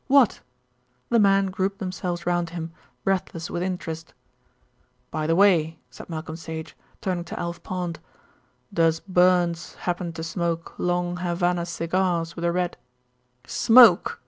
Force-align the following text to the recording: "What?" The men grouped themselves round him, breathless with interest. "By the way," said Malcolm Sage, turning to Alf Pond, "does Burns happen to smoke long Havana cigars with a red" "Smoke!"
"What?" 0.07 0.39
The 1.09 1.19
men 1.19 1.51
grouped 1.51 1.77
themselves 1.77 2.25
round 2.25 2.49
him, 2.49 2.71
breathless 3.03 3.51
with 3.51 3.61
interest. 3.61 4.15
"By 5.11 5.27
the 5.27 5.35
way," 5.35 5.77
said 5.91 6.09
Malcolm 6.09 6.35
Sage, 6.35 6.75
turning 7.01 7.23
to 7.25 7.39
Alf 7.39 7.61
Pond, 7.61 7.99
"does 8.73 8.99
Burns 9.01 9.75
happen 9.75 10.11
to 10.13 10.23
smoke 10.23 10.73
long 10.79 11.17
Havana 11.17 11.67
cigars 11.67 12.35
with 12.35 12.45
a 12.45 12.51
red" 12.51 12.77
"Smoke!" 13.45 14.19